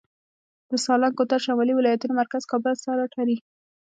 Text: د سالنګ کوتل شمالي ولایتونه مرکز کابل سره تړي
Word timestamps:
د 0.69 0.71
سالنګ 0.85 1.13
کوتل 1.17 1.39
شمالي 1.45 1.73
ولایتونه 1.75 2.13
مرکز 2.21 2.43
کابل 2.51 2.73
سره 2.85 3.03
تړي 3.13 3.37